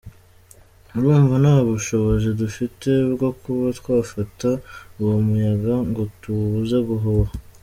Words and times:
Urumva, 0.95 1.35
nta 1.43 1.55
bushobozi 1.69 2.27
dufite 2.41 2.89
bwo 3.13 3.29
kuba 3.41 3.65
twafata 3.79 4.49
uwo 4.99 5.15
muyaga 5.25 5.73
ngo 5.89 6.01
tuwubuze 6.21 6.77
guhuha. 6.87 7.33